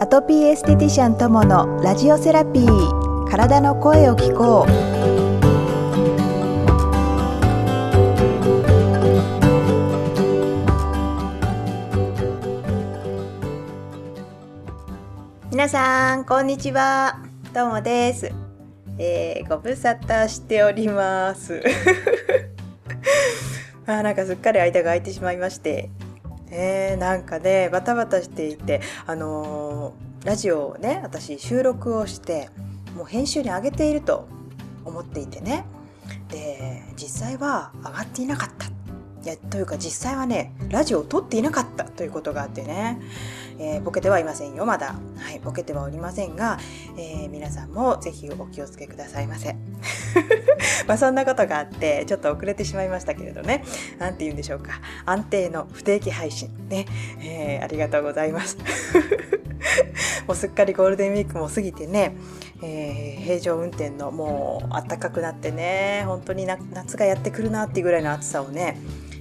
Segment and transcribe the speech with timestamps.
[0.00, 4.70] アトピーエステティシャン友のラジオセラピー体の声を聞こう。
[15.50, 17.20] 皆さんこんにちは。
[17.54, 18.32] ともです、
[18.98, 21.62] えー、ご無沙汰しております。
[23.86, 25.88] あなんかすっかり間が空いてしまいまして。
[26.56, 29.63] えー、なんかねバタバタしていてあのー
[30.24, 32.48] ラジオをね私収録をして
[32.96, 34.26] もう編集に上げていると
[34.84, 35.64] 思っていてね。
[36.28, 38.66] で実際は上がっていなかった。
[39.24, 41.84] いやというか実際はねラジオを撮っていなかった。
[41.84, 43.00] ということがあってね、
[43.58, 44.64] えーボケてはいませんよ。
[44.66, 44.94] まだ。
[45.18, 46.58] はいボケてはおりませんが、
[46.96, 49.56] えー皆さんもぜひお気をつけくださいませ。
[50.86, 53.64] まあそんなことがあってちょっと遅れてしまいましたけれどね。
[53.98, 54.80] なんて言うんでしょうか。
[55.04, 56.50] 安定の不定期配信。
[56.68, 56.86] ね、
[57.20, 58.58] えーありがとうございます。
[60.26, 62.14] もうすっかりゴールデンウィークも過ぎてね、
[62.62, 68.76] えー平常運転のもう暖かくなってね本当に夏がやってくるなっていうぐらいの暑さをね、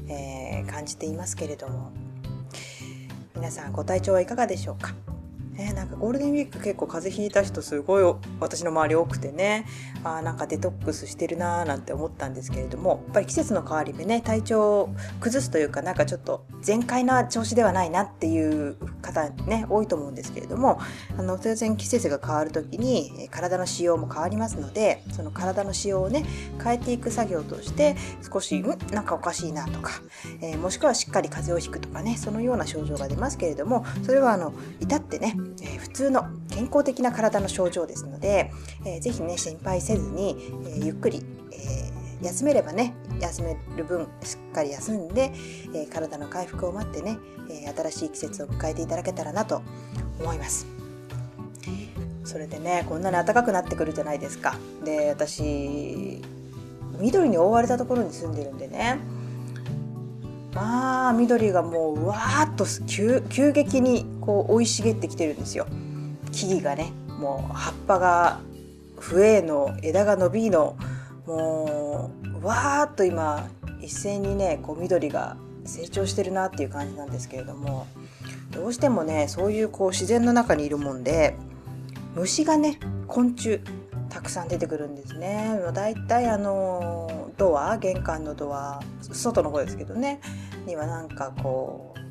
[0.10, 1.92] えー感じていますけれども。
[3.36, 4.94] 皆さんご体調はいかがでしょうか？
[5.54, 9.66] ね、なんかゴールデンウィーク結構風邪ひいた人すごい私の周り多くてね
[10.04, 20.80] あなんかデトックスしてるなーなんて思ったんですけれどもやっぱり季節の変わり目ね体調を崩すというかなんかちょっと全開な調子ではないなっていう方ね多いと思うんですけれども
[21.18, 26.26] あの当然季節が変わる時に体の仕様も変わりますのでその体の仕様をね
[26.64, 27.96] 変えていく作業として
[28.32, 29.92] 少しんなんかおかしいなとか、
[30.42, 38.52] えーもしくはしっかり風邪をひくとかねそのような症状が出ますけれどもそれはあの至ってね、えー普通の健康的な体の症状ですので、
[38.86, 45.34] えーぜひね心配せずに、えーゆっくり、えー休めればね休める分しっかり休んで、
[45.74, 47.18] えー体の回復を待ってね、
[47.50, 49.62] えー新しい季節を迎えていただけたらなと
[50.20, 50.66] 思います。
[52.24, 54.56] それでねこんなに暖かくなってくるじゃないですか。
[54.84, 56.22] で私
[57.00, 59.00] 緑に覆われたところに住んでるんでね
[60.54, 65.68] まあ緑がもううわーっと急急激にこう生い茂ってきてるんですよ
[66.32, 68.40] 木々がねもう葉っぱが
[68.98, 70.78] 増えの枝が伸びの
[71.26, 72.12] も
[72.42, 73.50] うわーっと今
[73.82, 75.36] 一斉にねこう緑が
[75.66, 77.88] 成長してるなっていう感じなんですけれども
[78.52, 81.36] どうしてもねそういうこう自然の中にいるもんで
[82.16, 83.60] 虫がね昆虫
[84.10, 85.60] たくさん出てくるんですね。
[85.74, 90.22] だいたいあのドア玄関のドア外の方ですけどね
[90.68, 92.03] にはなんかこう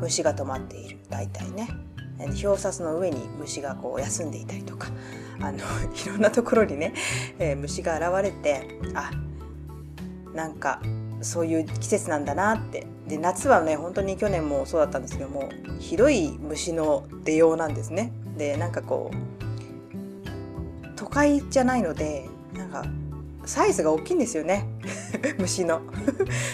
[0.00, 0.98] 虫が止まっている。
[1.08, 1.68] 大体ね。
[2.20, 4.88] 表札の上に虫がこう休んでいたりとか
[5.40, 5.58] あの
[5.94, 6.92] いろんなところにね、
[7.38, 9.12] えー虫が現れてあ
[10.34, 10.82] なんか
[11.20, 12.86] そういう季節なんだなって。
[13.08, 15.48] で夏はね本当に去年もそうだったんですけども
[15.78, 18.12] ひどい虫の出ようなんですね。
[18.36, 22.84] でなんかこう都会じゃないのでなんか
[23.48, 24.66] サイズが大きいんですよね。
[25.38, 25.80] 虫の。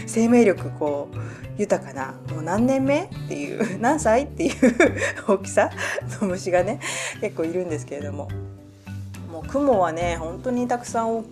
[0.06, 1.16] 生命力こう
[1.58, 4.54] 豊かなもう何年目っていう 何歳っていう
[5.26, 5.70] 大きさ
[6.20, 6.78] の虫がね
[7.20, 8.28] 結構いるんですけれども。
[9.30, 11.24] もう雲はね本当にたくさん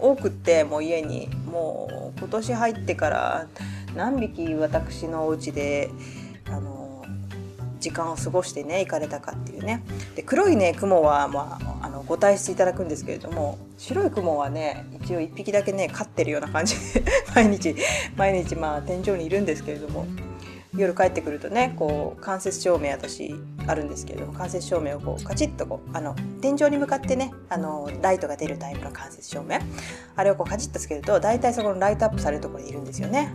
[0.00, 1.30] 多くってもう家に。
[1.52, 3.46] もう今年入ってから
[3.94, 5.90] 何匹私のお家で
[6.46, 7.04] あの
[7.78, 9.84] 時間を過ごしてね行かれたかっていうね。
[10.16, 11.71] で黒いね雲は、まあ、
[12.12, 17.02] ご退出いただくんですけれども白い雲はね一応1匹だけね飼ってるような感じで
[17.34, 17.74] 毎日
[18.16, 20.04] 毎日まあ天井にいるんですけれども
[20.76, 23.34] 夜帰ってくるとねこう間接照明私
[23.66, 29.58] あるんですけれども間接照明をこうカチッとこうあの天井に向かってねあのライトが出るタイプの間接照明。
[30.14, 33.32] あれをこうカチッとつけると大体そこのライトアップされるところにいるんですよね。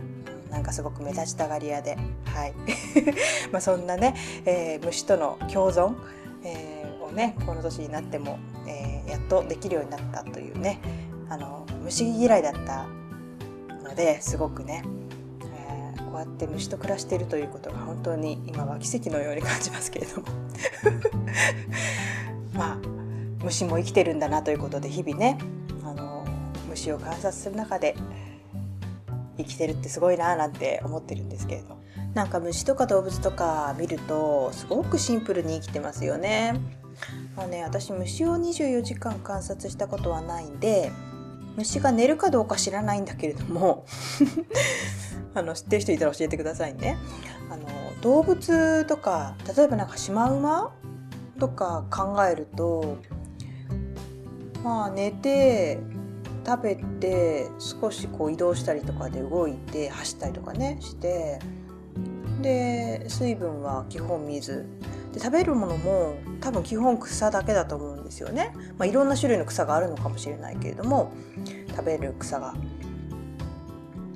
[0.52, 2.54] なんかすごく目立ちたがり屋で、はい、
[3.50, 4.14] まあそんなね、
[4.46, 5.94] えー虫との共存、
[6.44, 6.78] えー
[7.08, 8.38] をねこの年になっても、
[9.08, 10.80] やっとできるようになったというね
[11.28, 12.86] あの虫嫌いだった
[13.82, 14.84] のですごくね、
[15.42, 20.26] えーこうやって虫と暮らしているということが本当に今は奇跡のように感じますけれども。
[22.54, 22.78] まあ
[23.44, 25.38] 虫も生きてるんだなということで日々ね
[25.84, 26.24] あの
[26.68, 27.94] 虫を観察する中で
[29.36, 31.77] 生きてるってすごいななんて思ってるんですけれど
[32.18, 36.60] なんか虫とか動物とか見るとすごくシンプルに生きてますよね。
[37.36, 40.90] まあね私虫を24時間観察したことはないんで
[41.56, 43.86] 虫が寝るかどうか知らないんだけれども
[45.32, 46.98] あの知ってる人いたら教えてくださいね。
[47.52, 47.68] あの
[48.00, 50.74] 動物とか例えばなんかシマウマ
[51.38, 52.96] とか考えると
[54.64, 55.78] まあ寝て
[56.44, 61.38] 食べて少しこう移動したりとかで動いて走ったりとかねして
[62.42, 64.66] で水分は基本水。
[65.12, 71.12] で食べるものも多分基本草だけだと思うんですよね、まあ、いろんな種類の草があるのかもしれないけれども
[71.70, 72.54] 食べる草が。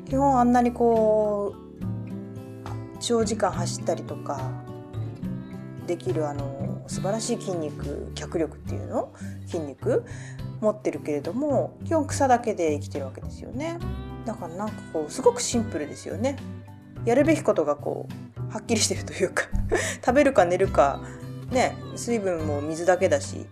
[0.07, 1.63] 基本あんなにこう
[3.01, 4.53] 長時間走ったりとか
[5.87, 9.15] できるあの素晴らしい筋肉脚力っていうの？
[9.47, 10.05] 筋肉？
[10.61, 13.79] 持ってるけれども基本草だけで生きてるわけですよね。
[14.27, 16.37] だからなんかこうすごくシンプルですよね。
[17.05, 19.45] やるべきことがこうはっきりしてるというか
[20.05, 21.01] 食べるか寝るか
[21.51, 23.47] ね水分も水だけだし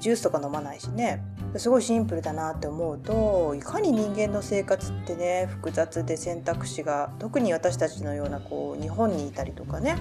[0.00, 1.22] ジュースとか飲まないしね。
[1.56, 9.96] すごいシンプルだなって思うといかに人間の生活ってね複雑で選択肢が特に私たちのようなこう日本にいたりとかね、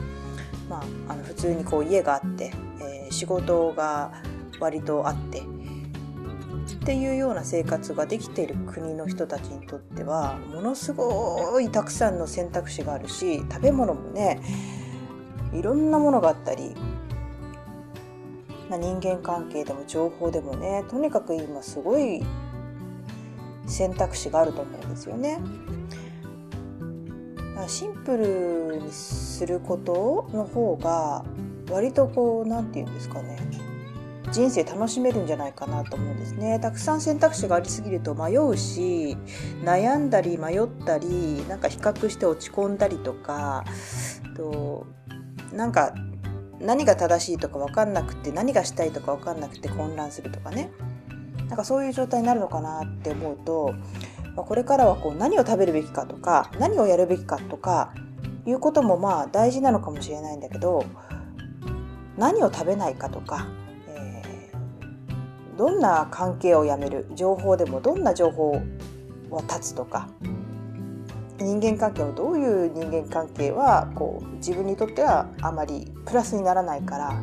[0.69, 2.51] まあ、あの普通にこう家があって、
[2.81, 4.11] えー、仕事が
[4.59, 5.41] 割とあって
[6.89, 14.41] っていうような生活ができている国の人たちにとってはものすごいたくさんの選択肢があるし食べ物もね
[15.53, 16.73] いろんなものがあったり、
[18.71, 22.25] まあ、人間関係でも情報でもねとにかく今すごい
[23.67, 25.39] 選択肢があると思うんですよね。
[27.67, 31.23] シンプルにすることの方が
[31.69, 33.37] 割とこう何て言うんですかね
[34.31, 36.59] 人生楽しめるんじゃないかなと思うんですね。
[36.59, 39.17] たくさん選択肢がありすぎると迷うし
[39.63, 43.65] 悩んだり迷ったりなんか比較して落ち込んだりとか
[44.35, 44.85] と
[45.51, 45.93] なんか
[46.59, 50.71] 何が正しいとか分かんなくて何がしたいとか分かんなくて混乱するとかね。
[51.47, 53.73] なんかそういう状態になるのかなって思うと
[54.35, 57.91] これからはこう何を食べるべきかとか何をやるべきかとか
[58.45, 60.85] いうこともまあ大事なのかもしれないんだけど
[62.17, 63.47] 何を食べないかとか
[65.59, 68.61] どんな関係をやめる情報でもどんな情報を
[69.29, 70.07] 断つとか
[71.37, 77.21] 人間関係をどういう人間関係はこう自分にとってはあまりプラスにならないから、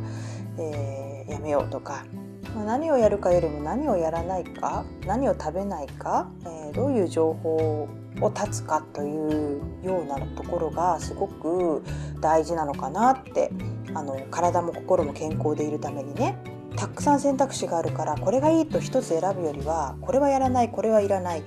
[0.59, 2.05] えー、やめようとか、
[2.53, 7.89] まあ、何をやるかよりも何をやらないか何を食べないか、えー、どういう情報
[8.21, 11.83] を断つかというようなところがすごく
[12.21, 13.49] 大事なのかなって
[13.95, 16.37] あの体も心も健康でいるためにね。
[16.77, 21.43] たくさん選択肢があるからこれがいいと一つ選ぶよりはこれはやらないこれはいらない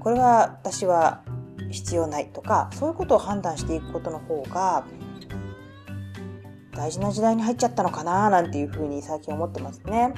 [0.00, 1.24] これは私は
[1.70, 4.86] 必要ないとかそういうことを判断していくことの方が
[6.72, 10.12] 大事な時代に入っちゃったのかななんていうふうに最近思ってますね。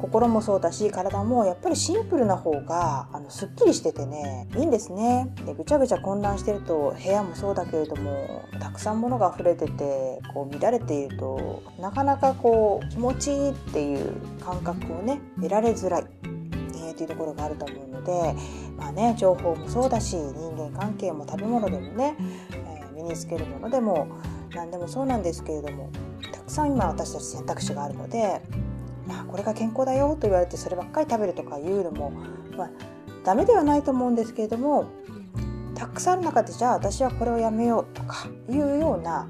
[0.00, 5.32] 心もそうだし体もやっぱりシンプルな方があのすっきりしててねいいんですね。
[5.44, 18.34] でぐちゃぐちゃ混乱してると部屋もそうだけれどもたくさん物が溢れててこう乱れているとなかなかこう気持ちいいっていう感覚をね得られづらい、えー、っていうところがあると思うので
[18.78, 22.16] まあね情報もそうだし人間関係も食べ物でもね、
[22.52, 24.08] えー、身につけるものでも
[24.54, 25.90] 何でもそうなんですけれども
[26.32, 28.40] たくさん今私たち選択肢があるので
[29.06, 32.10] まあ、これが健康だよと言われてそればっかり食べるとかいうのも、
[32.56, 32.70] まあ、
[33.24, 34.86] ダメではないと思うんですけれども
[35.74, 39.26] たくさんある中でじゃあ私はこれをやめようとかいうような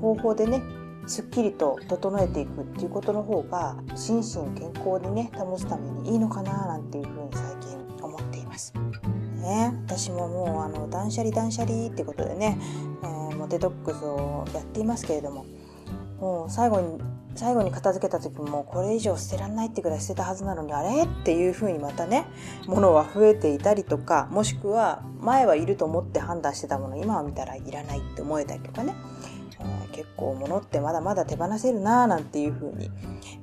[0.00, 0.62] 方法でね
[1.06, 8.72] すっきりと整えていくっていうことの方が心身健康にね保つためにいいのかななんていうふうに最近思っています。
[9.44, 12.58] ね、私ももうあの断捨離断捨離ってことでね、
[13.02, 15.44] えー、もうデトックスをやっていますけれども
[16.18, 16.98] もう最後に
[17.36, 21.04] 最後に片付けた時もこれ以上捨てらんないってぐらい捨てたはずなのにあれ？
[21.04, 22.26] っていうふうにまたね
[22.66, 28.94] 物は増えていたりとかもしくは前はいると思って判断してたもの今は見たらいらないって思えたりとかね、
[29.58, 32.90] えー、結構物ってまだまだ手放せるなーなんていうふうに、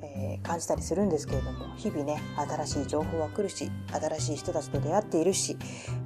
[0.02, 5.58] えー、感じたりするんですけれども日々ね新しい情報は来るし新しい人たちと出会っているし、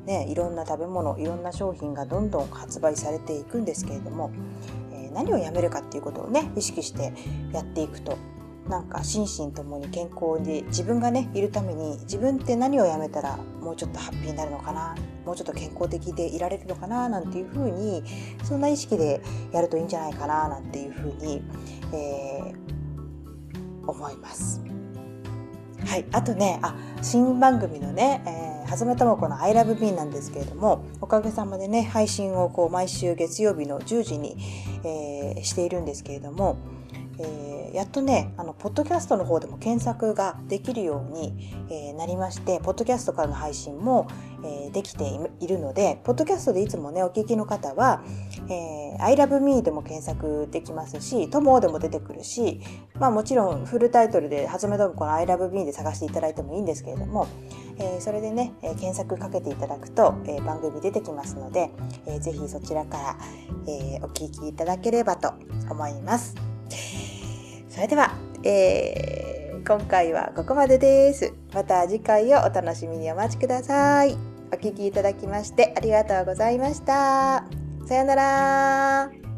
[0.05, 4.31] ね、いろんな食べ物いろんな商品がどんどん発売されていくんですけれども
[5.15, 7.13] 何をやめるかっていうことをね意識して
[7.51, 8.17] やっていくと
[8.67, 14.95] なんか心身ともに健康で自分がねいるために自分って何をやめたらもうちょっとハッピーになるのかな
[15.25, 18.03] もうちょっと健康的でいられるのかななんていうふうに
[18.43, 21.43] そんな意識でやるといいんじゃないかななんていうふうに、
[21.93, 24.74] えー、思います。
[25.85, 28.23] はい、あとねあ新番組のね、
[28.63, 34.35] えー、はずめともこの「ILOVEME」なんですけれどもおかげさまでね配信をこう毎週月曜日の10時に、
[34.83, 36.57] えー、しているんですけれども、
[37.19, 44.07] えー、やっとねあのポッドキャストの方でも検索ができるように、えー、なりましてポッドキャストからの配信も、
[44.43, 45.05] えー、できて
[45.39, 48.03] いるのでポッドキャストでいつもねお聞きの方は
[48.49, 52.61] 「えー、ILOVEME」でも検索できますし「友」でも出てくるし、
[52.99, 57.27] まあ、もちろんフルタイトルで「はじめともこの ILOVEME」で探していただいてもいいんですけれども、
[57.77, 61.71] えー、それでね、えー、検索かけていただくと、えー、番組出てきますので、
[62.05, 63.17] えー、ぜひそちらから、
[63.67, 65.33] えー、お聞きいただければと
[65.69, 66.54] 思います。
[67.69, 71.33] それでは、えー、今回はここまでです。
[71.53, 74.17] また次回をお楽しみにお待ちください。
[74.51, 77.43] お聴きいただきましてありがとうございました。
[77.85, 79.34] さようなら。